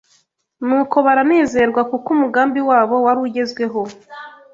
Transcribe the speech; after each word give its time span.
Nuko 0.65 0.95
baranezerwa 1.05 1.81
kuko 1.91 2.07
umugambi 2.15 2.59
wabo 2.69 2.95
wari 3.05 3.19
ugezweho 3.27 3.81